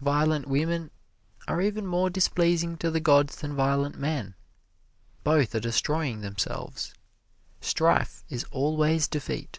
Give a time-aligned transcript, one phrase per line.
[0.00, 0.92] Violent women
[1.48, 4.36] are even more displeasing to the gods than violent men
[5.24, 6.94] both are destroying themselves.
[7.60, 9.58] Strife is always defeat.